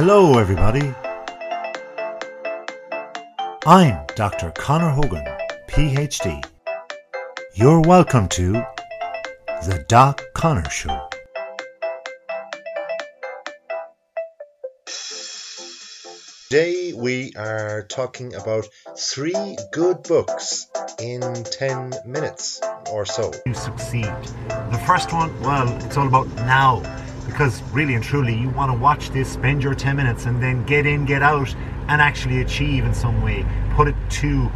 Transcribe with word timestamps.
Hello, 0.00 0.38
everybody. 0.38 0.94
I'm 3.66 4.06
Dr. 4.14 4.52
Conor 4.52 4.90
Hogan, 4.90 5.24
PhD. 5.66 6.40
You're 7.54 7.80
welcome 7.80 8.28
to 8.28 8.52
The 9.66 9.84
Doc 9.88 10.22
Conor 10.34 10.70
Show. 10.70 11.08
Today 16.48 16.92
we 16.92 17.32
are 17.36 17.82
talking 17.88 18.36
about 18.36 18.68
three 18.96 19.56
good 19.72 20.04
books 20.04 20.68
in 21.00 21.22
10 21.42 21.92
minutes 22.06 22.60
or 22.92 23.04
so. 23.04 23.32
You 23.44 23.54
succeed. 23.54 24.04
The 24.04 24.80
first 24.86 25.12
one, 25.12 25.40
well, 25.40 25.68
it's 25.84 25.96
all 25.96 26.06
about 26.06 26.28
now. 26.36 26.84
Because 27.28 27.62
really 27.70 27.94
and 27.94 28.02
truly, 28.02 28.34
you 28.34 28.48
want 28.48 28.72
to 28.72 28.76
watch 28.76 29.10
this, 29.10 29.28
spend 29.30 29.62
your 29.62 29.74
10 29.74 29.96
minutes, 29.96 30.26
and 30.26 30.42
then 30.42 30.64
get 30.64 30.86
in, 30.86 31.04
get 31.04 31.22
out, 31.22 31.54
and 31.86 32.00
actually 32.00 32.40
achieve 32.40 32.84
in 32.84 32.94
some 32.94 33.22
way. 33.22 33.46
Put 33.76 33.86
it 33.86 33.94
to 34.10 34.50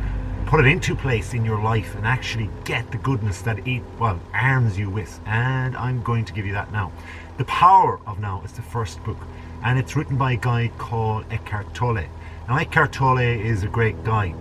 put 0.46 0.60
it 0.60 0.66
into 0.66 0.94
place 0.94 1.32
in 1.32 1.46
your 1.46 1.62
life 1.62 1.94
and 1.94 2.04
actually 2.04 2.50
get 2.64 2.90
the 2.90 2.98
goodness 2.98 3.40
that 3.40 3.66
it 3.66 3.82
well 3.98 4.20
arms 4.34 4.78
you 4.78 4.90
with. 4.90 5.20
And 5.24 5.77
I'm 5.77 6.02
going 6.02 6.24
to 6.27 6.32
give 6.32 6.44
you 6.44 6.52
that 6.52 6.72
now. 6.72 6.92
The 7.38 7.44
Power 7.44 8.00
of 8.06 8.18
Now 8.18 8.42
is 8.44 8.52
the 8.52 8.62
first 8.62 9.02
book, 9.04 9.16
and 9.64 9.78
it's 9.78 9.96
written 9.96 10.18
by 10.18 10.32
a 10.32 10.36
guy 10.36 10.70
called 10.77 11.24
Eckhart 11.30 11.72
Tolle. 11.74 12.04
Now 12.48 12.56
Eckhart 12.56 12.92
Tolle 12.92 13.18
is 13.18 13.62
a 13.62 13.68
great 13.68 14.02
guy. 14.04 14.34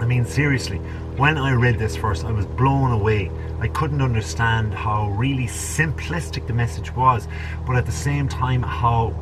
I 0.00 0.06
mean, 0.06 0.24
seriously, 0.24 0.78
when 1.18 1.36
I 1.36 1.52
read 1.52 1.78
this 1.78 1.94
first, 1.94 2.24
I 2.24 2.32
was 2.32 2.46
blown 2.46 2.90
away. 2.90 3.30
I 3.60 3.68
couldn't 3.68 4.00
understand 4.00 4.72
how 4.72 5.10
really 5.10 5.44
simplistic 5.44 6.46
the 6.46 6.54
message 6.54 6.90
was, 6.96 7.28
but 7.66 7.76
at 7.76 7.84
the 7.84 7.92
same 7.92 8.26
time, 8.26 8.62
how 8.62 9.14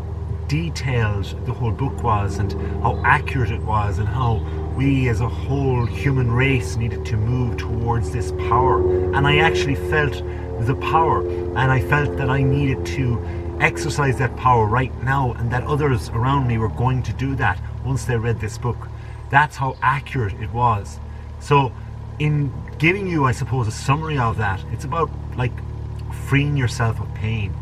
detailed 0.46 1.24
the 1.46 1.52
whole 1.52 1.72
book 1.72 2.00
was 2.04 2.38
and 2.38 2.52
how 2.80 3.02
accurate 3.04 3.50
it 3.50 3.60
was, 3.62 3.98
and 3.98 4.06
how 4.06 4.36
we 4.76 5.08
as 5.08 5.20
a 5.20 5.28
whole 5.28 5.84
human 5.84 6.30
race 6.30 6.76
needed 6.76 7.04
to 7.06 7.16
move 7.16 7.56
towards 7.56 8.12
this 8.12 8.30
power. 8.32 8.78
And 9.14 9.26
I 9.26 9.38
actually 9.38 9.74
felt 9.74 10.22
the 10.60 10.76
power, 10.76 11.26
and 11.28 11.72
I 11.72 11.80
felt 11.80 12.16
that 12.18 12.30
I 12.30 12.40
needed 12.40 12.86
to 12.86 13.20
exercise 13.60 14.16
that 14.18 14.36
power 14.36 14.66
right 14.66 14.94
now, 15.02 15.32
and 15.32 15.50
that 15.50 15.64
others 15.64 16.08
around 16.10 16.46
me 16.46 16.56
were 16.56 16.68
going 16.68 17.02
to 17.02 17.12
do 17.14 17.34
that 17.34 17.60
once 17.84 18.04
they 18.04 18.16
read 18.16 18.38
this 18.38 18.56
book. 18.56 18.88
That's 19.30 19.56
how 19.56 19.76
accurate 19.82 20.34
it 20.40 20.52
was. 20.52 20.98
So, 21.40 21.72
in 22.18 22.52
giving 22.78 23.06
you, 23.06 23.24
I 23.24 23.32
suppose, 23.32 23.68
a 23.68 23.72
summary 23.72 24.18
of 24.18 24.38
that, 24.38 24.64
it's 24.72 24.84
about 24.84 25.10
like 25.36 25.52
freeing 26.28 26.56
yourself 26.56 27.00
of 27.00 27.12
pain. 27.14 27.54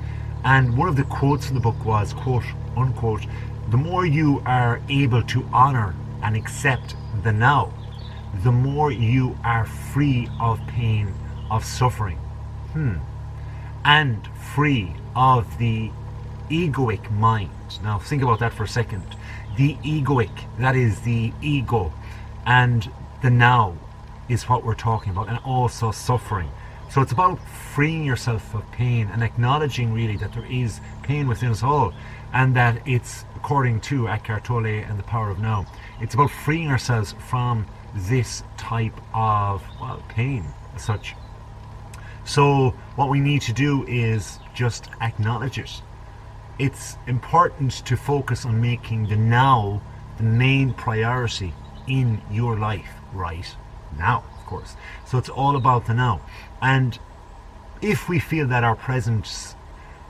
And 0.44 0.76
one 0.76 0.88
of 0.88 0.96
the 0.96 1.04
quotes 1.04 1.48
in 1.48 1.54
the 1.54 1.60
book 1.60 1.84
was, 1.84 2.12
quote, 2.12 2.44
unquote, 2.76 3.26
the 3.70 3.76
more 3.76 4.06
you 4.06 4.42
are 4.46 4.80
able 4.88 5.22
to 5.24 5.44
honor 5.52 5.94
and 6.22 6.36
accept 6.36 6.94
the 7.22 7.32
now, 7.32 7.72
the 8.44 8.52
more 8.52 8.92
you 8.92 9.36
are 9.44 9.66
free 9.66 10.28
of 10.40 10.60
pain, 10.68 11.12
of 11.50 11.64
suffering. 11.64 12.18
Hmm. 12.72 12.98
And 13.84 14.26
free 14.54 14.94
of 15.14 15.58
the 15.58 15.90
egoic 16.48 17.10
mind. 17.12 17.50
Now, 17.82 17.98
think 17.98 18.22
about 18.22 18.38
that 18.40 18.52
for 18.52 18.64
a 18.64 18.68
second. 18.68 19.04
The 19.56 19.74
egoic, 19.76 20.30
that 20.58 20.76
is 20.76 21.00
the 21.00 21.32
ego, 21.40 21.92
and 22.44 22.90
the 23.22 23.30
now 23.30 23.76
is 24.28 24.48
what 24.48 24.64
we're 24.64 24.74
talking 24.74 25.12
about, 25.12 25.28
and 25.28 25.38
also 25.44 25.90
suffering. 25.90 26.50
So 26.90 27.02
it's 27.02 27.12
about 27.12 27.38
freeing 27.48 28.04
yourself 28.04 28.54
of 28.54 28.70
pain 28.72 29.08
and 29.12 29.22
acknowledging 29.22 29.92
really 29.92 30.16
that 30.18 30.32
there 30.32 30.46
is 30.46 30.80
pain 31.02 31.26
within 31.26 31.50
us 31.50 31.62
all, 31.62 31.92
and 32.32 32.54
that 32.56 32.86
it's 32.86 33.24
according 33.34 33.80
to 33.82 34.08
Eckhart 34.08 34.44
Tolle 34.44 34.66
and 34.66 34.98
the 34.98 35.02
Power 35.02 35.30
of 35.30 35.38
Now. 35.38 35.66
It's 36.00 36.14
about 36.14 36.30
freeing 36.30 36.68
ourselves 36.68 37.14
from 37.18 37.66
this 37.94 38.42
type 38.56 38.98
of 39.14 39.62
well 39.80 40.02
pain 40.08 40.44
as 40.74 40.82
such. 40.82 41.14
So 42.24 42.70
what 42.96 43.08
we 43.08 43.20
need 43.20 43.42
to 43.42 43.52
do 43.52 43.84
is 43.86 44.38
just 44.54 44.90
acknowledge 45.00 45.58
it. 45.58 45.82
It's 46.58 46.96
important 47.06 47.72
to 47.84 47.96
focus 47.96 48.46
on 48.46 48.60
making 48.60 49.08
the 49.08 49.16
now 49.16 49.82
the 50.16 50.22
main 50.24 50.72
priority 50.72 51.52
in 51.86 52.22
your 52.30 52.58
life 52.58 52.88
right 53.12 53.54
now, 53.98 54.24
of 54.38 54.46
course. 54.46 54.74
So 55.04 55.18
it's 55.18 55.28
all 55.28 55.56
about 55.56 55.86
the 55.86 55.94
now. 55.94 56.22
And 56.62 56.98
if 57.82 58.08
we 58.08 58.18
feel 58.18 58.46
that 58.48 58.64
our 58.64 58.74
presence 58.74 59.54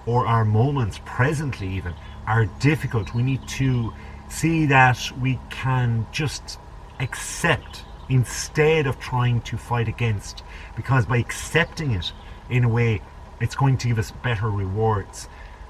or 0.07 0.27
our 0.27 0.45
moments 0.45 1.01
presently 1.05 1.69
even 1.69 1.95
are 2.27 2.47
difficult, 2.61 3.13
we 3.13 3.25
need 3.25 3.47
to 3.49 3.93
see 4.28 4.67
that 4.67 4.99
we 5.21 5.41
can 5.51 6.07
just 6.13 6.59
accept 7.01 7.84
instead 8.09 8.87
of 8.87 9.01
trying 9.01 9.41
to 9.43 9.57
fight 9.57 9.89
against. 9.89 10.45
Because 10.77 11.07
by 11.07 11.17
accepting 11.17 11.91
it 11.91 12.13
in 12.49 12.63
a 12.63 12.69
way, 12.69 13.03
it's 13.41 13.57
going 13.57 13.78
to 13.78 13.89
give 13.89 13.99
us 13.99 14.13
better 14.23 14.49
rewards. 14.49 15.28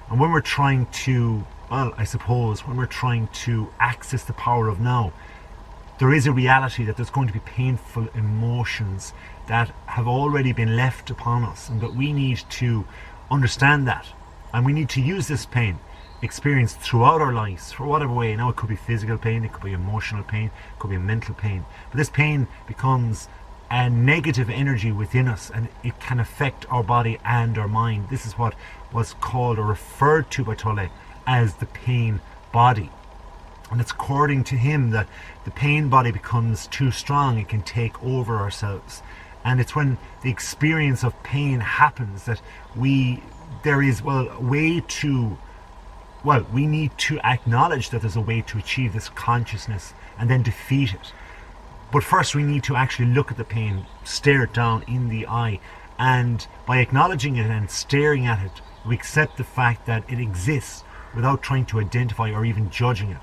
And 0.09 0.21
when 0.21 0.31
we're 0.31 0.41
trying 0.41 0.87
to, 0.87 1.45
well, 1.71 1.93
I 1.97 2.05
suppose, 2.05 2.61
when 2.61 2.77
we're 2.77 2.87
trying 2.87 3.29
to 3.45 3.73
access 3.81 4.23
the 4.25 4.33
power 4.33 4.69
of 4.69 4.81
now, 4.81 5.13
there 5.99 6.13
is 6.13 6.27
a 6.27 6.33
reality 6.33 6.85
that 6.85 6.97
there's 6.97 7.11
going 7.11 7.27
to 7.27 7.33
be 7.33 7.41
painful 7.41 8.09
emotions 8.15 9.15
that 9.49 9.73
have 9.87 10.07
already 10.07 10.53
been 10.53 10.77
left 10.77 11.11
upon 11.11 11.43
us, 11.43 11.69
and 11.69 11.81
that 11.81 11.95
we 11.95 12.13
need 12.13 12.39
to 12.51 12.87
understand 13.31 13.89
that. 13.89 14.07
And 14.53 14.65
we 14.65 14.73
need 14.73 14.89
to 14.91 15.01
use 15.01 15.27
this 15.27 15.47
pain 15.47 15.79
experienced 16.23 16.79
throughout 16.81 17.21
our 17.21 17.33
lives 17.33 17.73
for 17.73 17.85
whatever 17.87 18.13
way. 18.13 18.35
Now, 18.37 18.51
it 18.51 18.57
could 18.57 18.69
be 18.69 18.77
physical 18.77 19.19
pain, 19.19 19.45
it 19.45 19.53
could 19.53 19.65
be 19.65 19.73
emotional 19.73 20.23
pain, 20.23 20.47
it 20.47 20.79
could 20.79 20.91
be 20.91 20.99
mental 20.99 21.35
pain. 21.35 21.65
But 21.91 21.99
this 21.99 22.11
pain 22.11 22.47
becomes 22.67 23.29
a 23.71 23.91
negative 23.91 24.49
energy 24.49 24.93
within 24.93 25.29
us 25.29 25.51
and 25.51 25.69
it 25.83 25.99
can 26.01 26.21
affect 26.21 26.67
our 26.71 26.83
body 26.83 27.19
and 27.25 27.59
our 27.59 27.69
mind. 27.69 28.09
This 28.09 28.27
is 28.27 28.39
what 28.39 28.55
was 28.93 29.15
called 29.15 29.59
or 29.59 29.65
referred 29.65 30.31
to 30.33 30.45
by 30.45 30.55
Tolle 30.55 30.89
as 31.27 31.55
the 31.55 31.67
pain 31.67 32.21
body. 32.53 32.91
And 33.71 33.81
it's 33.81 33.91
according 33.91 34.45
to 34.45 34.57
him 34.57 34.91
that 34.91 35.09
the 35.45 35.51
pain 35.51 35.89
body 35.89 36.13
becomes 36.13 36.69
too 36.69 36.93
strong, 36.93 37.39
it 37.39 37.49
can 37.49 37.63
take 37.63 38.01
over 38.03 38.37
ourselves. 38.37 39.03
And 39.45 39.61
it's 39.61 39.75
when 39.75 39.99
the 40.23 40.31
experience 40.31 41.03
of 41.03 41.21
pain 41.23 41.61
happens 41.61 42.25
that 42.25 42.41
we, 42.77 43.23
there 43.65 43.83
is, 43.83 44.03
well, 44.03 44.29
a 44.29 44.41
way 44.41 44.81
to, 44.81 45.37
well, 46.25 46.47
we 46.53 46.67
need 46.67 46.97
to 46.99 47.19
acknowledge 47.21 47.91
that 47.91 48.03
there's 48.03 48.17
a 48.17 48.21
way 48.21 48.41
to 48.43 48.59
achieve 48.59 48.93
this 48.93 49.09
consciousness 49.09 49.95
and 50.19 50.31
then 50.31 50.43
defeat 50.43 50.95
it. 50.95 51.13
But 51.93 52.03
first, 52.03 52.35
we 52.35 52.43
need 52.43 52.65
to 52.65 52.77
actually 52.77 53.07
look 53.07 53.31
at 53.31 53.37
the 53.37 53.45
pain, 53.45 53.87
stare 54.05 54.43
it 54.43 54.53
down 54.53 54.83
in 54.89 55.09
the 55.09 55.27
eye, 55.27 55.61
and 55.99 56.47
by 56.67 56.79
acknowledging 56.79 57.37
it 57.37 57.49
and 57.49 57.71
staring 57.71 58.27
at 58.27 58.45
it, 58.45 58.61
we 58.85 58.95
accept 58.95 59.37
the 59.37 59.45
fact 59.45 59.87
that 59.87 60.05
it 60.11 60.21
exists 60.21 60.85
without 61.15 61.43
trying 61.43 61.65
to 61.67 61.81
identify 61.81 62.31
or 62.31 62.45
even 62.45 62.71
judging 62.71 63.11
it. 63.11 63.23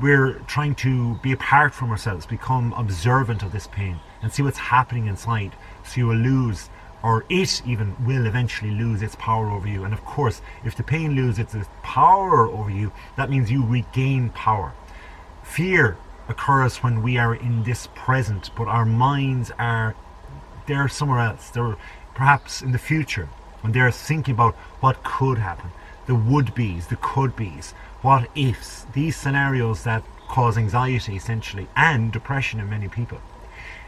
We're 0.00 0.34
trying 0.46 0.74
to 0.76 1.16
be 1.16 1.32
apart 1.32 1.74
from 1.74 1.90
ourselves, 1.90 2.26
become 2.26 2.72
observant 2.72 3.42
of 3.42 3.52
this 3.52 3.66
pain, 3.66 4.00
and 4.22 4.32
see 4.32 4.42
what's 4.42 4.58
happening 4.58 5.06
inside. 5.06 5.52
So 5.84 5.98
you 5.98 6.06
will 6.08 6.16
lose, 6.16 6.70
or 7.02 7.24
it 7.28 7.62
even 7.66 7.94
will 8.04 8.26
eventually 8.26 8.70
lose 8.70 9.02
its 9.02 9.16
power 9.16 9.50
over 9.50 9.68
you. 9.68 9.84
And 9.84 9.92
of 9.92 10.04
course, 10.04 10.40
if 10.64 10.76
the 10.76 10.82
pain 10.82 11.14
loses 11.14 11.54
its 11.54 11.68
power 11.82 12.48
over 12.48 12.70
you, 12.70 12.90
that 13.16 13.30
means 13.30 13.50
you 13.50 13.64
regain 13.64 14.30
power. 14.30 14.72
Fear 15.42 15.98
occurs 16.32 16.82
when 16.82 17.02
we 17.02 17.18
are 17.18 17.34
in 17.34 17.62
this 17.62 17.88
present, 17.94 18.50
but 18.56 18.66
our 18.66 18.86
minds 18.86 19.50
are 19.58 19.94
they're 20.66 20.88
somewhere 20.88 21.20
else. 21.20 21.50
They're 21.50 21.76
perhaps 22.14 22.62
in 22.62 22.72
the 22.72 22.78
future 22.78 23.28
when 23.60 23.72
they're 23.72 23.90
thinking 23.90 24.34
about 24.34 24.54
what 24.80 25.02
could 25.04 25.38
happen, 25.38 25.70
the 26.06 26.14
would 26.14 26.54
be's, 26.54 26.86
the 26.88 26.96
could 26.96 27.34
be's, 27.36 27.72
what 28.02 28.28
ifs, 28.34 28.86
these 28.92 29.16
scenarios 29.16 29.84
that 29.84 30.02
cause 30.28 30.56
anxiety 30.56 31.14
essentially 31.16 31.68
and 31.76 32.12
depression 32.12 32.58
in 32.60 32.68
many 32.68 32.88
people. 32.88 33.18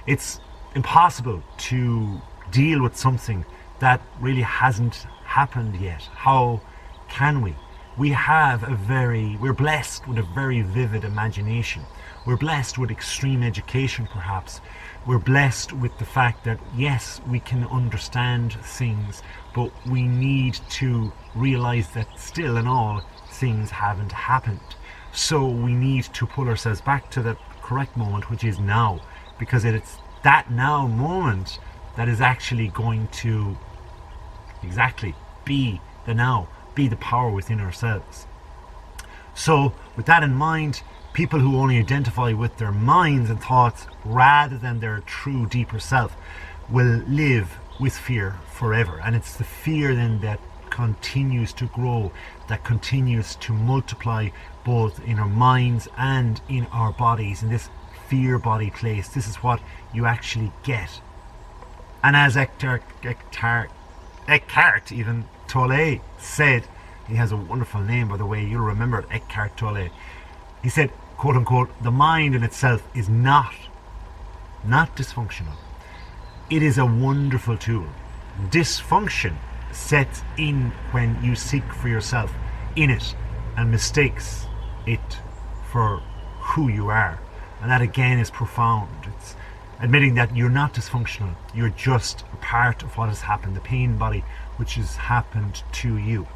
It's 0.07 0.41
impossible 0.75 1.43
to 1.71 2.21
deal 2.51 2.83
with 2.83 2.97
something 2.97 3.45
that 3.81 4.01
really 4.21 4.43
hasn't 4.43 5.07
happened 5.25 5.75
yet. 5.77 6.03
How 6.15 6.61
can 7.09 7.41
we? 7.43 7.55
We 7.97 8.11
have 8.11 8.65
a 8.65 8.75
very, 8.75 9.37
we're 9.41 9.53
blessed 9.53 10.09
with 10.09 10.19
a 10.19 10.23
very 10.35 10.63
vivid 10.63 11.05
imagination. 11.05 11.83
We're 12.27 12.37
blessed 12.37 12.77
with 12.77 12.91
extreme 12.91 13.45
education, 13.45 14.09
perhaps. 14.11 14.61
We're 15.07 15.21
blessed 15.21 15.73
with 15.73 15.97
the 15.99 16.05
fact 16.05 16.43
that, 16.45 16.59
yes, 16.77 17.21
we 17.29 17.39
can 17.39 17.65
understand 17.67 18.55
things, 18.55 19.23
but 19.55 19.71
we 19.87 20.03
need 20.03 20.59
to 20.71 21.13
realize 21.37 21.91
that 21.91 22.09
still 22.19 22.57
and 22.57 22.67
all, 22.67 23.03
things 23.31 23.71
haven't 23.71 24.11
happened. 24.11 24.75
So 25.13 25.47
we 25.47 25.73
need 25.73 26.05
to 26.15 26.27
pull 26.27 26.49
ourselves 26.49 26.81
back 26.81 27.13
to 27.13 27.23
the 27.23 27.37
correct 27.63 27.97
moment, 27.97 28.29
which 28.29 28.43
is 28.43 28.59
now, 28.59 29.03
because 29.39 29.65
it's 29.65 29.99
that 30.25 30.51
now 30.51 30.89
moment 30.89 31.61
that 31.97 32.09
is 32.09 32.21
actually 32.21 32.69
going 32.69 33.07
to 33.09 33.57
exactly 34.65 35.15
be 35.45 35.81
the 36.07 36.15
now, 36.15 36.49
be 36.75 36.89
the 36.89 36.97
power 36.97 37.31
within 37.31 37.61
ourselves. 37.61 38.27
So, 39.35 39.73
with 39.97 40.07
that 40.07 40.23
in 40.23 40.35
mind, 40.35 40.83
people 41.13 41.41
who 41.41 41.57
only 41.57 41.79
identify 41.79 42.33
with 42.33 42.57
their 42.59 42.73
minds 42.73 43.31
and 43.31 43.41
thoughts 43.41 43.87
rather 44.05 44.59
than 44.59 44.81
their 44.81 45.01
true, 45.01 45.47
deeper 45.47 45.79
self 45.79 46.17
will 46.69 47.03
live 47.07 47.59
with 47.81 47.97
fear 47.97 48.39
forever. 48.53 49.01
And 49.05 49.17
it's 49.17 49.37
the 49.37 49.45
fear 49.45 49.95
then 49.95 50.21
that 50.21 50.41
continues 50.71 51.53
to 51.55 51.67
grow, 51.67 52.13
that 52.49 52.65
continues 52.65 53.37
to 53.37 53.53
multiply 53.53 54.31
both 54.65 55.05
in 55.05 55.19
our 55.19 55.29
minds 55.29 55.89
and 55.97 56.41
in 56.49 56.67
our 56.67 56.93
bodies 56.93 57.43
in 57.43 57.51
this 57.51 57.69
fear 58.09 58.39
body 58.39 58.71
place. 58.71 59.09
This 59.09 59.29
is 59.29 59.37
what 59.37 59.61
you 59.93 60.07
actually 60.07 60.53
get. 60.63 61.01
And 62.03 62.17
as 62.17 62.37
Eckhart, 62.37 62.83
Eckhart, 63.03 63.71
Eckhart 64.27 64.93
even 64.93 65.25
Tolle 65.55 66.01
said, 66.19 66.65
he 67.07 67.15
has 67.15 67.31
a 67.31 67.37
wonderful 67.37 67.81
name 67.81 68.09
by 68.09 68.17
the 68.17 68.27
way, 68.27 68.45
you'll 68.45 68.63
remember 68.63 68.99
it, 68.99 69.07
Eckhart 69.09 69.57
Tolle. 69.57 69.89
He 70.65 70.69
said, 70.69 70.91
quote 71.17 71.37
unquote, 71.37 71.71
the 71.81 71.93
mind 71.93 72.35
in 72.35 72.43
itself 72.43 72.83
is 72.93 73.09
not, 73.09 73.55
not 74.65 74.97
dysfunctional. 74.97 75.55
It 76.51 76.65
is 76.65 76.77
a 76.77 76.85
wonderful 76.85 77.57
tool. 77.57 77.87
Dysfunction 78.49 79.37
sets 79.71 80.23
in 80.37 80.73
when 80.91 81.23
you 81.23 81.37
seek 81.37 81.73
for 81.73 81.87
yourself 81.87 82.33
in 82.75 82.91
it 82.91 83.15
and 83.57 83.71
mistakes 83.71 84.47
it 84.89 85.21
for 85.71 86.03
who 86.41 86.69
you 86.69 86.89
are. 86.89 87.21
And 87.63 87.71
that 87.71 87.81
again 87.81 88.19
is 88.19 88.29
profound. 88.29 88.91
It's 89.17 89.37
admitting 89.79 90.17
that 90.17 90.35
you're 90.35 90.49
not 90.49 90.75
dysfunctional, 90.75 91.37
you're 91.55 91.69
just 91.69 92.25
a 92.33 92.37
part 92.39 92.83
of 92.83 92.99
what 92.99 93.09
has 93.09 93.21
happened, 93.21 93.55
the 93.55 93.61
pain 93.61 93.97
body 93.97 94.25
which 94.57 94.75
has 94.75 94.97
happened 94.97 95.63
to 95.73 95.97
you. 95.97 96.27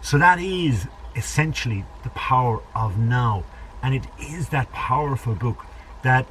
So 0.00 0.18
that 0.18 0.38
is 0.38 0.86
essentially 1.14 1.84
the 2.02 2.10
power 2.10 2.60
of 2.74 2.98
now. 2.98 3.44
And 3.82 3.94
it 3.94 4.06
is 4.20 4.48
that 4.50 4.70
powerful 4.72 5.34
book 5.34 5.64
that 6.02 6.26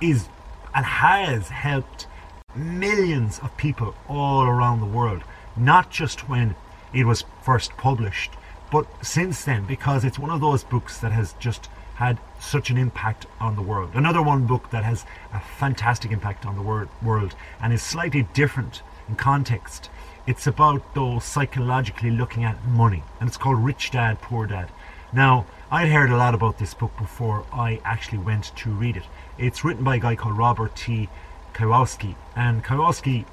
is 0.00 0.28
and 0.74 0.84
has 0.84 1.48
helped 1.48 2.06
millions 2.54 3.38
of 3.40 3.56
people 3.56 3.94
all 4.08 4.44
around 4.44 4.80
the 4.80 4.86
world, 4.86 5.22
not 5.56 5.90
just 5.90 6.28
when 6.28 6.54
it 6.92 7.04
was 7.04 7.24
first 7.42 7.76
published, 7.76 8.32
but 8.70 8.86
since 9.04 9.44
then, 9.44 9.64
because 9.64 10.04
it's 10.04 10.18
one 10.18 10.30
of 10.30 10.40
those 10.40 10.64
books 10.64 10.98
that 10.98 11.12
has 11.12 11.34
just 11.34 11.68
had 11.94 12.18
such 12.38 12.70
an 12.70 12.78
impact 12.78 13.26
on 13.40 13.56
the 13.56 13.62
world. 13.62 13.90
Another 13.94 14.22
one 14.22 14.46
book 14.46 14.70
that 14.70 14.84
has 14.84 15.04
a 15.32 15.40
fantastic 15.40 16.12
impact 16.12 16.46
on 16.46 16.54
the 16.54 16.62
wor- 16.62 16.88
world 17.02 17.34
and 17.60 17.72
is 17.72 17.82
slightly 17.82 18.22
different 18.34 18.82
in 19.08 19.16
context. 19.16 19.90
It's 20.28 20.46
about 20.46 20.94
though 20.94 21.20
psychologically 21.20 22.10
looking 22.10 22.44
at 22.44 22.62
money, 22.66 23.02
and 23.18 23.28
it's 23.28 23.38
called 23.38 23.64
Rich 23.64 23.92
Dad 23.92 24.20
Poor 24.20 24.46
Dad. 24.46 24.68
Now, 25.10 25.46
I'd 25.70 25.88
heard 25.88 26.10
a 26.10 26.18
lot 26.18 26.34
about 26.34 26.58
this 26.58 26.74
book 26.74 26.94
before 26.98 27.46
I 27.50 27.80
actually 27.82 28.18
went 28.18 28.54
to 28.56 28.68
read 28.68 28.98
it. 28.98 29.04
It's 29.38 29.64
written 29.64 29.84
by 29.84 29.96
a 29.96 29.98
guy 29.98 30.16
called 30.16 30.36
Robert 30.36 30.76
T. 30.76 31.08
Kiyosaki, 31.54 32.14
and 32.36 32.62
Kiyosaki 32.62 33.24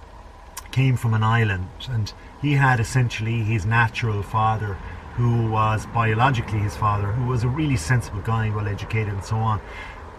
came 0.72 0.96
from 0.96 1.14
an 1.14 1.22
island, 1.22 1.68
and 1.90 2.14
he 2.42 2.54
had 2.54 2.80
essentially 2.80 3.44
his 3.44 3.66
natural 3.66 4.24
father, 4.24 4.78
who 5.18 5.52
was 5.52 5.86
biologically 5.88 6.60
his 6.60 6.78
father, 6.78 7.12
who 7.12 7.26
was 7.28 7.44
a 7.44 7.50
really 7.50 7.76
sensible 7.76 8.22
guy, 8.22 8.50
well 8.56 8.70
educated, 8.70 9.14
and 9.14 9.26
so 9.26 9.36
on. 9.36 9.60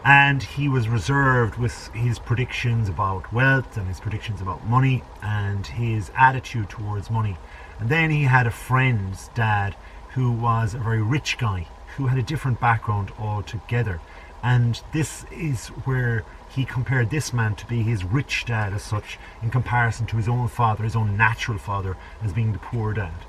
And 0.06 0.40
he 0.40 0.68
was 0.68 0.88
reserved 0.88 1.56
with 1.56 1.88
his 1.88 2.20
predictions 2.20 2.88
about 2.88 3.32
wealth 3.32 3.76
and 3.76 3.88
his 3.88 3.98
predictions 3.98 4.40
about 4.40 4.64
money 4.64 5.02
and 5.20 5.66
his 5.66 6.12
attitude 6.16 6.70
towards 6.70 7.10
money. 7.10 7.36
And 7.80 7.88
then 7.88 8.10
he 8.10 8.22
had 8.22 8.46
a 8.46 8.52
friend's 8.52 9.30
dad 9.34 9.74
who 10.10 10.30
was 10.30 10.74
a 10.74 10.78
very 10.78 11.02
rich 11.02 11.38
guy 11.38 11.66
who 11.96 12.06
had 12.06 12.18
a 12.18 12.22
different 12.22 12.60
background 12.60 13.10
altogether. 13.18 14.00
And 14.44 14.80
this 14.92 15.26
is 15.32 15.66
where 15.86 16.22
he 16.50 16.64
compared 16.64 17.10
this 17.10 17.32
man 17.32 17.56
to 17.56 17.66
be 17.66 17.82
his 17.82 18.04
rich 18.04 18.44
dad 18.44 18.72
as 18.72 18.84
such 18.84 19.18
in 19.42 19.50
comparison 19.50 20.06
to 20.06 20.18
his 20.18 20.28
own 20.28 20.46
father, 20.46 20.84
his 20.84 20.94
own 20.94 21.16
natural 21.16 21.58
father, 21.58 21.96
as 22.22 22.32
being 22.32 22.52
the 22.52 22.60
poor 22.60 22.92
dad. 22.92 23.24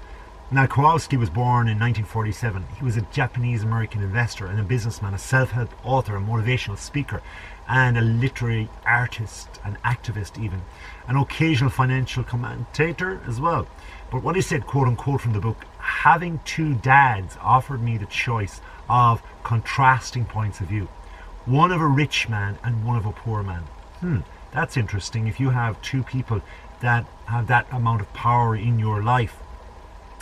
Now, 0.50 0.66
Kowalski 0.66 1.18
was 1.18 1.30
born 1.30 1.68
in 1.68 1.78
1947. 1.78 2.64
He 2.80 2.86
was 2.86 2.96
a 2.96 3.02
Japanese 3.02 3.64
American 3.64 4.02
investor 4.02 4.48
and 4.48 4.58
a 4.58 4.64
businessman, 4.64 5.14
a 5.14 5.18
self 5.18 5.52
help 5.52 5.70
author, 5.86 6.16
a 6.16 6.22
motivational 6.22 6.78
speaker, 6.78 7.22
and 7.68 7.98
a 7.98 8.02
literary 8.02 8.70
artist, 8.86 9.60
an 9.66 9.78
activist, 9.84 10.42
even, 10.42 10.62
an 11.10 11.18
occasional 11.18 11.70
financial 11.70 12.24
commentator 12.24 13.20
as 13.28 13.42
well. 13.42 13.68
But 14.10 14.24
what 14.24 14.38
he 14.38 14.42
said, 14.42 14.66
quote 14.66 14.88
unquote, 14.88 15.20
from 15.20 15.34
the 15.34 15.42
book, 15.42 15.66
having 15.80 16.40
two 16.46 16.76
dads 16.76 17.38
offered 17.42 17.84
me 17.84 17.98
the 17.98 18.06
choice 18.06 18.62
of 18.88 19.22
contrasting 19.44 20.24
points 20.24 20.62
of 20.62 20.68
view 20.68 20.88
one 21.46 21.72
of 21.72 21.82
a 21.82 21.88
rich 21.88 22.28
man 22.28 22.58
and 22.64 22.86
one 22.86 22.98
of 22.98 23.06
a 23.06 23.12
poor 23.12 23.42
man. 23.42 23.64
Hmm, 24.00 24.20
that's 24.52 24.78
interesting. 24.78 25.28
If 25.28 25.40
you 25.40 25.50
have 25.50 25.82
two 25.82 26.04
people 26.04 26.42
that 26.82 27.06
have 27.26 27.48
that 27.48 27.68
amount 27.72 28.02
of 28.02 28.14
power 28.14 28.56
in 28.56 28.80
your 28.80 29.02
life, 29.02 29.38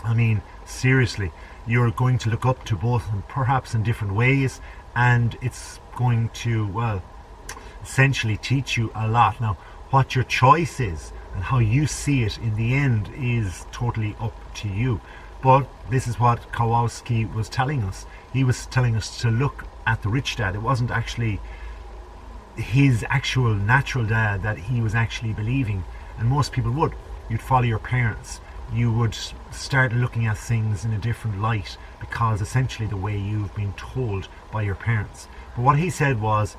I 0.05 0.13
mean, 0.13 0.41
seriously, 0.65 1.31
you're 1.65 1.91
going 1.91 2.19
to 2.19 2.29
look 2.29 2.45
up 2.45 2.63
to 2.65 2.75
both 2.75 3.07
them, 3.07 3.23
perhaps 3.27 3.73
in 3.73 3.81
different 3.81 4.13
ways, 4.13 4.61
and 4.95 5.35
it's 5.41 5.79
going 5.95 6.29
to, 6.29 6.67
well, 6.67 7.01
essentially 7.81 8.37
teach 8.37 8.77
you 8.77 8.91
a 8.93 9.07
lot. 9.07 9.41
Now, 9.41 9.57
what 9.89 10.13
your 10.13 10.23
choice 10.23 10.79
is 10.79 11.11
and 11.33 11.43
how 11.43 11.57
you 11.57 11.87
see 11.87 12.23
it 12.23 12.37
in 12.37 12.55
the 12.55 12.75
end 12.75 13.09
is 13.17 13.65
totally 13.71 14.15
up 14.19 14.33
to 14.55 14.69
you. 14.69 15.01
But 15.41 15.67
this 15.89 16.07
is 16.07 16.19
what 16.19 16.51
Kowalski 16.51 17.25
was 17.25 17.49
telling 17.49 17.83
us. 17.83 18.05
He 18.31 18.43
was 18.43 18.67
telling 18.67 18.95
us 18.95 19.19
to 19.21 19.29
look 19.29 19.65
at 19.87 20.01
the 20.01 20.09
rich 20.09 20.35
dad. 20.35 20.55
It 20.55 20.61
wasn't 20.61 20.91
actually 20.91 21.39
his 22.55 23.05
actual 23.09 23.53
natural 23.53 24.05
dad 24.05 24.43
that 24.43 24.57
he 24.57 24.81
was 24.81 24.95
actually 24.95 25.33
believing. 25.33 25.83
And 26.17 26.29
most 26.29 26.51
people 26.51 26.71
would. 26.71 26.93
You'd 27.29 27.41
follow 27.41 27.63
your 27.63 27.79
parents. 27.79 28.39
You 28.73 28.91
would 28.91 29.15
start 29.51 29.93
looking 29.93 30.25
at 30.25 30.37
things 30.37 30.85
in 30.85 30.93
a 30.93 30.97
different 30.97 31.41
light 31.41 31.77
because 31.99 32.41
essentially 32.41 32.87
the 32.87 32.97
way 32.97 33.17
you've 33.17 33.55
been 33.55 33.73
told 33.73 34.27
by 34.51 34.63
your 34.63 34.75
parents. 34.75 35.27
But 35.55 35.63
what 35.63 35.79
he 35.79 35.89
said 35.89 36.21
was 36.21 36.57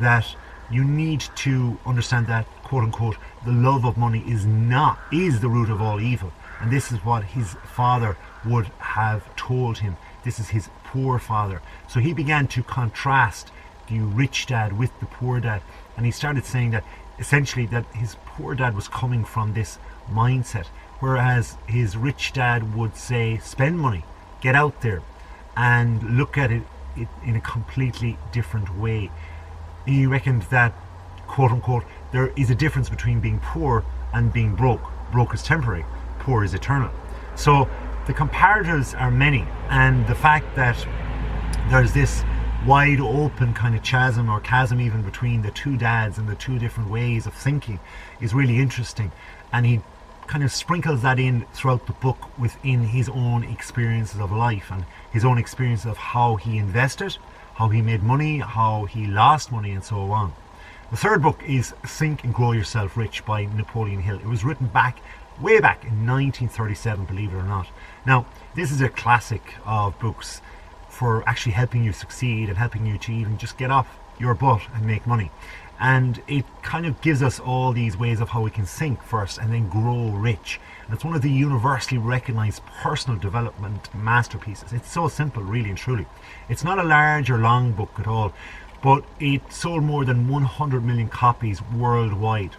that 0.00 0.36
you 0.70 0.84
need 0.84 1.20
to 1.36 1.78
understand 1.86 2.26
that 2.26 2.46
quote 2.62 2.84
unquote 2.84 3.16
the 3.44 3.52
love 3.52 3.84
of 3.84 3.96
money 3.96 4.22
is 4.26 4.44
not 4.44 4.98
is 5.12 5.40
the 5.40 5.48
root 5.48 5.70
of 5.70 5.80
all 5.80 6.00
evil. 6.00 6.32
And 6.60 6.70
this 6.70 6.92
is 6.92 7.04
what 7.04 7.24
his 7.24 7.54
father 7.64 8.16
would 8.44 8.66
have 8.78 9.34
told 9.36 9.78
him. 9.78 9.96
This 10.24 10.38
is 10.38 10.50
his 10.50 10.68
poor 10.84 11.18
father. 11.18 11.62
So 11.86 12.00
he 12.00 12.12
began 12.12 12.46
to 12.48 12.62
contrast 12.62 13.50
the 13.88 14.00
rich 14.00 14.46
dad 14.46 14.78
with 14.78 14.98
the 15.00 15.06
poor 15.06 15.40
dad. 15.40 15.62
And 15.96 16.04
he 16.04 16.12
started 16.12 16.44
saying 16.44 16.70
that 16.72 16.84
essentially 17.18 17.66
that 17.66 17.86
his 17.94 18.16
poor 18.38 18.54
dad 18.54 18.74
was 18.74 18.86
coming 18.86 19.24
from 19.24 19.52
this 19.52 19.78
mindset, 20.08 20.66
whereas 21.00 21.56
his 21.66 21.96
rich 21.96 22.32
dad 22.32 22.76
would 22.76 22.96
say, 22.96 23.38
spend 23.38 23.78
money, 23.78 24.04
get 24.40 24.54
out 24.54 24.80
there, 24.80 25.02
and 25.56 26.16
look 26.16 26.38
at 26.38 26.52
it, 26.52 26.62
it 26.96 27.08
in 27.24 27.34
a 27.34 27.40
completely 27.40 28.16
different 28.30 28.78
way. 28.78 29.10
He 29.84 30.06
reckoned 30.06 30.42
that, 30.42 30.72
quote 31.26 31.50
unquote, 31.50 31.84
there 32.12 32.28
is 32.36 32.48
a 32.48 32.54
difference 32.54 32.88
between 32.88 33.18
being 33.18 33.40
poor 33.40 33.84
and 34.12 34.32
being 34.32 34.54
broke. 34.54 34.82
Broke 35.10 35.34
is 35.34 35.42
temporary, 35.42 35.84
poor 36.20 36.44
is 36.44 36.54
eternal. 36.54 36.90
So 37.34 37.68
the 38.06 38.14
comparatives 38.14 38.98
are 38.98 39.10
many, 39.10 39.44
and 39.68 40.06
the 40.06 40.14
fact 40.14 40.54
that 40.54 40.86
there's 41.70 41.92
this 41.92 42.22
wide 42.66 43.00
open 43.00 43.54
kind 43.54 43.74
of 43.74 43.82
chasm 43.82 44.28
or 44.28 44.40
chasm 44.40 44.80
even 44.80 45.02
between 45.02 45.42
the 45.42 45.50
two 45.50 45.76
dads 45.76 46.18
and 46.18 46.28
the 46.28 46.34
two 46.34 46.58
different 46.58 46.90
ways 46.90 47.26
of 47.26 47.32
thinking 47.32 47.78
is 48.20 48.34
really 48.34 48.58
interesting. 48.58 49.12
And 49.52 49.64
he 49.64 49.80
kind 50.26 50.44
of 50.44 50.52
sprinkles 50.52 51.02
that 51.02 51.18
in 51.18 51.46
throughout 51.54 51.86
the 51.86 51.92
book 51.94 52.38
within 52.38 52.84
his 52.84 53.08
own 53.08 53.44
experiences 53.44 54.20
of 54.20 54.32
life 54.32 54.70
and 54.70 54.84
his 55.10 55.24
own 55.24 55.38
experiences 55.38 55.86
of 55.86 55.96
how 55.96 56.36
he 56.36 56.58
invested, 56.58 57.16
how 57.54 57.68
he 57.68 57.80
made 57.80 58.02
money, 58.02 58.38
how 58.38 58.84
he 58.84 59.06
lost 59.06 59.50
money, 59.50 59.70
and 59.70 59.84
so 59.84 60.10
on. 60.10 60.32
The 60.90 60.96
third 60.96 61.22
book 61.22 61.42
is 61.46 61.70
Think 61.86 62.24
and 62.24 62.34
Grow 62.34 62.52
Yourself 62.52 62.96
Rich 62.96 63.24
by 63.24 63.44
Napoleon 63.44 64.00
Hill. 64.00 64.18
It 64.18 64.26
was 64.26 64.44
written 64.44 64.66
back 64.66 65.00
way 65.40 65.60
back 65.60 65.84
in 65.84 66.06
1937, 66.06 67.04
believe 67.04 67.32
it 67.32 67.36
or 67.36 67.44
not. 67.44 67.68
Now, 68.04 68.26
this 68.54 68.72
is 68.72 68.80
a 68.80 68.88
classic 68.88 69.54
of 69.64 69.98
books 69.98 70.40
for 70.98 71.22
actually 71.28 71.52
helping 71.52 71.84
you 71.84 71.92
succeed 71.92 72.48
and 72.48 72.58
helping 72.58 72.84
you 72.84 72.98
to 72.98 73.12
even 73.12 73.38
just 73.38 73.56
get 73.56 73.70
off 73.70 73.86
your 74.18 74.34
butt 74.34 74.62
and 74.74 74.84
make 74.84 75.06
money. 75.06 75.30
And 75.78 76.20
it 76.26 76.44
kind 76.62 76.86
of 76.86 77.00
gives 77.00 77.22
us 77.22 77.38
all 77.38 77.72
these 77.72 77.96
ways 77.96 78.20
of 78.20 78.30
how 78.30 78.40
we 78.40 78.50
can 78.50 78.66
think 78.66 79.00
first 79.00 79.38
and 79.38 79.52
then 79.52 79.68
grow 79.68 80.08
rich. 80.10 80.58
And 80.84 80.92
it's 80.92 81.04
one 81.04 81.14
of 81.14 81.22
the 81.22 81.30
universally 81.30 81.98
recognized 81.98 82.66
personal 82.66 83.16
development 83.16 83.94
masterpieces. 83.94 84.72
It's 84.72 84.90
so 84.90 85.06
simple, 85.06 85.44
really 85.44 85.68
and 85.68 85.78
truly. 85.78 86.06
It's 86.48 86.64
not 86.64 86.80
a 86.80 86.82
large 86.82 87.30
or 87.30 87.38
long 87.38 87.70
book 87.70 87.92
at 88.00 88.08
all, 88.08 88.32
but 88.82 89.04
it 89.20 89.52
sold 89.52 89.84
more 89.84 90.04
than 90.04 90.26
100 90.26 90.84
million 90.84 91.08
copies 91.08 91.62
worldwide. 91.62 92.56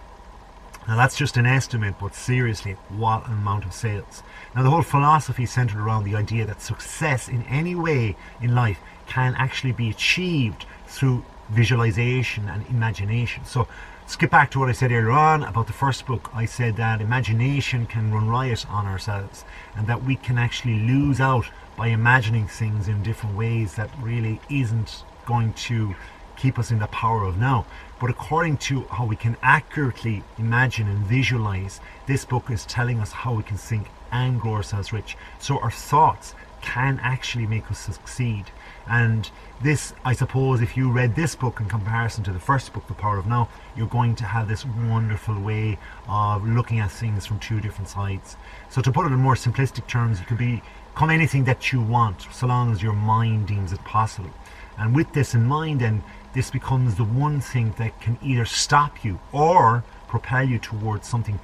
Now 0.90 0.96
that's 0.96 1.16
just 1.16 1.38
an 1.38 1.46
estimate, 1.46 1.94
but 2.02 2.16
seriously, 2.16 2.72
what 2.90 3.28
an 3.28 3.34
amount 3.34 3.64
of 3.64 3.74
sales. 3.74 4.24
Now 4.56 4.64
the 4.64 4.72
whole 4.72 4.82
philosophy 4.82 5.46
centered 5.46 5.78
around 5.78 6.04
the 6.04 6.16
idea 6.16 6.48
that 6.48 6.64
success 6.64 7.30
in 7.30 7.44
any 7.44 7.76
way 7.76 8.16
in 8.42 8.56
life 8.56 8.80
can 9.06 9.36
actually 9.36 9.74
be 9.74 9.92
achieved 9.92 10.66
through 10.88 11.24
visualization 11.50 12.50
and 12.50 12.66
imagination. 12.70 13.46
So 13.46 13.68
skip 14.08 14.32
back 14.32 14.50
to 14.50 14.60
what 14.60 14.68
I 14.68 14.72
said 14.72 14.92
earlier 14.92 15.12
on 15.12 15.44
about 15.44 15.68
the 15.68 15.74
first 15.74 16.08
book. 16.08 16.32
I 16.34 16.46
said 16.46 16.76
that 16.78 17.02
imagination 17.02 17.86
can 17.86 18.12
run 18.12 18.28
riot 18.28 18.66
on 18.68 18.88
ourselves 18.88 19.46
and 19.76 19.86
that 19.86 20.04
we 20.04 20.16
can 20.16 20.40
actually 20.40 20.80
lose 20.80 21.22
out 21.22 21.46
by 21.78 21.90
imagining 21.90 22.48
things 22.48 22.88
in 22.88 23.04
different 23.04 23.38
ways 23.38 23.76
that 23.76 23.92
really 24.02 24.42
isn't 24.50 25.04
going 25.28 25.54
to 25.54 25.94
keep 26.40 26.58
us 26.58 26.72
in 26.72 26.80
the 26.80 26.88
power 26.88 27.24
of 27.24 27.38
now. 27.38 27.66
But 28.00 28.10
according 28.10 28.58
to 28.70 28.84
how 28.84 29.06
we 29.06 29.16
can 29.16 29.36
accurately 29.42 30.24
imagine 30.38 30.88
and 30.88 31.06
visualize, 31.06 31.82
this 32.08 32.26
book 32.26 32.50
is 32.50 32.66
telling 32.66 33.00
us 33.00 33.12
how 33.12 33.34
we 33.34 33.44
can 33.44 33.58
think 33.58 33.90
and 34.12 34.40
grow 34.40 34.54
ourselves 34.54 34.94
rich. 34.94 35.18
So 35.40 35.60
our 35.60 35.72
thoughts 35.72 36.34
can 36.62 37.00
actually 37.04 37.46
make 37.46 37.70
us 37.70 37.80
succeed. 37.80 38.46
And 38.88 39.30
this, 39.62 39.94
I 40.04 40.14
suppose, 40.14 40.62
if 40.62 40.76
you 40.76 40.92
read 40.92 41.16
this 41.16 41.36
book 41.36 41.60
in 41.60 41.68
comparison 41.68 42.24
to 42.24 42.32
the 42.32 42.40
first 42.40 42.74
book, 42.74 42.88
The 42.88 42.94
Power 42.94 43.18
of 43.18 43.28
Now, 43.28 43.50
you're 43.76 43.88
going 43.88 44.16
to 44.16 44.26
have 44.26 44.48
this 44.48 44.66
wonderful 44.66 45.40
way 45.40 45.78
of 46.08 46.48
looking 46.48 46.80
at 46.80 46.92
things 46.92 47.26
from 47.26 47.40
two 47.40 47.62
different 47.62 47.90
sides. 47.90 48.36
So, 48.70 48.82
to 48.82 48.92
put 48.92 49.06
it 49.06 49.12
in 49.12 49.20
more 49.20 49.36
simplistic 49.36 49.88
terms, 49.88 50.20
you 50.20 50.26
can 50.26 50.38
be, 50.38 50.62
become 50.94 51.12
anything 51.12 51.44
that 51.46 51.72
you 51.72 51.82
want, 51.82 52.28
so 52.32 52.48
long 52.48 52.72
as 52.72 52.82
your 52.82 52.94
mind 52.94 53.48
deems 53.48 53.72
it 53.72 53.84
possible. 53.84 54.32
And 54.78 54.96
with 54.96 55.12
this 55.14 55.36
in 55.36 55.46
mind, 55.46 55.82
then 55.82 56.04
this 56.34 56.52
becomes 56.52 56.96
the 56.96 57.04
one 57.04 57.42
thing 57.42 57.74
that 57.78 58.00
can 58.00 58.18
either 58.24 58.46
stop 58.46 59.04
you 59.04 59.20
or 59.32 59.84
propel 60.08 60.44
you 60.44 60.60
towards 60.60 61.08
something 61.08 61.40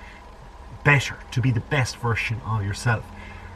better, 0.84 1.18
to 1.32 1.42
be 1.42 1.52
the 1.52 1.60
best 1.60 1.98
version 1.98 2.40
of 2.46 2.64
yourself. 2.64 3.04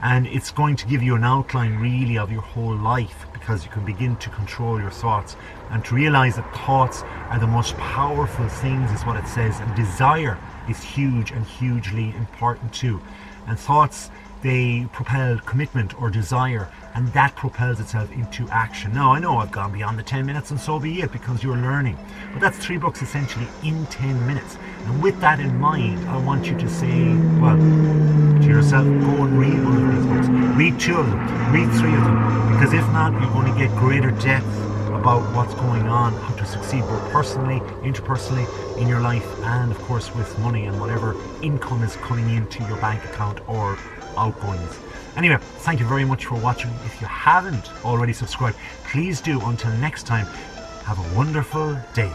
And 0.01 0.27
it's 0.27 0.49
going 0.51 0.77
to 0.77 0.87
give 0.87 1.03
you 1.03 1.15
an 1.15 1.23
outline 1.23 1.75
really 1.75 2.17
of 2.17 2.31
your 2.31 2.41
whole 2.41 2.75
life 2.75 3.25
because 3.33 3.65
you 3.65 3.71
can 3.71 3.85
begin 3.85 4.15
to 4.17 4.29
control 4.29 4.79
your 4.79 4.91
thoughts 4.91 5.35
and 5.71 5.83
to 5.85 5.95
realize 5.95 6.37
that 6.37 6.55
thoughts 6.55 7.03
are 7.29 7.39
the 7.39 7.47
most 7.47 7.75
powerful 7.77 8.47
things, 8.47 8.91
is 8.91 9.05
what 9.05 9.17
it 9.17 9.27
says, 9.27 9.59
and 9.59 9.75
desire 9.75 10.37
is 10.69 10.81
huge 10.81 11.31
and 11.31 11.45
hugely 11.45 12.15
important 12.15 12.73
too. 12.73 13.01
And 13.45 13.59
thoughts 13.59 14.09
they 14.41 14.87
propel 14.93 15.37
commitment 15.39 15.99
or 16.01 16.09
desire 16.09 16.69
and 16.95 17.07
that 17.09 17.35
propels 17.35 17.79
itself 17.79 18.11
into 18.11 18.47
action. 18.49 18.93
Now, 18.93 19.11
I 19.11 19.19
know 19.19 19.37
I've 19.37 19.51
gone 19.51 19.71
beyond 19.71 19.99
the 19.99 20.03
10 20.03 20.25
minutes 20.25 20.51
and 20.51 20.59
so 20.59 20.79
be 20.79 21.01
it 21.01 21.11
because 21.11 21.43
you're 21.43 21.57
learning, 21.57 21.97
but 22.33 22.41
that's 22.41 22.57
three 22.57 22.77
books 22.77 23.01
essentially 23.01 23.47
in 23.63 23.85
10 23.87 24.25
minutes. 24.25 24.57
And 24.85 25.01
with 25.03 25.19
that 25.21 25.39
in 25.39 25.59
mind, 25.59 25.99
I 26.09 26.17
want 26.17 26.47
you 26.47 26.57
to 26.57 26.69
say, 26.69 27.13
well, 27.39 27.57
to 27.57 28.47
yourself, 28.47 28.85
go 28.85 29.23
and 29.23 29.39
read 29.39 29.63
one 29.63 29.83
of 29.83 29.95
these 29.95 30.05
books. 30.07 30.57
Read 30.57 30.79
two 30.79 30.97
of 30.97 31.09
them, 31.09 31.53
read 31.53 31.69
three 31.79 31.93
of 31.93 32.03
them, 32.03 32.51
because 32.53 32.73
if 32.73 32.85
not, 32.91 33.13
you're 33.13 33.31
going 33.31 33.51
to 33.53 33.57
get 33.57 33.75
greater 33.77 34.11
depth 34.11 34.47
about 34.87 35.21
what's 35.35 35.53
going 35.53 35.87
on, 35.87 36.13
how 36.13 36.33
to 36.35 36.45
succeed 36.45 36.81
both 36.81 37.11
personally, 37.11 37.59
interpersonally, 37.83 38.47
in 38.77 38.87
your 38.87 38.99
life, 38.99 39.25
and 39.43 39.71
of 39.71 39.77
course 39.79 40.13
with 40.15 40.37
money 40.39 40.65
and 40.65 40.79
whatever 40.79 41.15
income 41.41 41.83
is 41.83 41.95
coming 41.97 42.29
into 42.35 42.63
your 42.65 42.77
bank 42.77 43.03
account 43.05 43.39
or 43.47 43.77
Anyway, 45.15 45.37
thank 45.59 45.79
you 45.79 45.85
very 45.85 46.05
much 46.05 46.25
for 46.25 46.35
watching. 46.35 46.71
If 46.85 47.01
you 47.01 47.07
haven't 47.07 47.71
already 47.83 48.13
subscribed, 48.13 48.57
please 48.85 49.21
do. 49.21 49.41
Until 49.41 49.71
next 49.77 50.03
time, 50.03 50.25
have 50.85 50.99
a 50.99 51.15
wonderful 51.15 51.77
day. 51.93 52.11